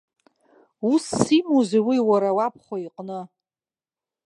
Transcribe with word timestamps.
Усс 0.91 1.27
имоузеи 1.37 1.83
уи 1.87 1.97
уара 2.09 2.29
уабхәа 2.37 2.77
иҟны? 2.85 3.19